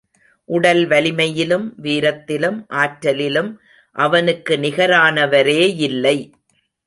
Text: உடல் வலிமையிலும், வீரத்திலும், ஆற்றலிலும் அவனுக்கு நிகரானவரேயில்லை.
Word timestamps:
உடல் 0.45 0.87
வலிமையிலும், 0.87 1.73
வீரத்திலும், 1.81 2.65
ஆற்றலிலும் 2.69 3.57
அவனுக்கு 3.95 4.57
நிகரானவரேயில்லை. 4.57 6.31